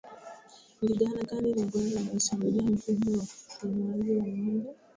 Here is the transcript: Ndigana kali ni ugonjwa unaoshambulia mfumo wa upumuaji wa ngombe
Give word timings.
Ndigana 0.81 1.21
kali 1.29 1.49
ni 1.53 1.61
ugonjwa 1.63 1.99
unaoshambulia 2.01 2.63
mfumo 2.63 3.11
wa 3.19 3.25
upumuaji 3.57 4.15
wa 4.17 4.27
ngombe 4.27 4.69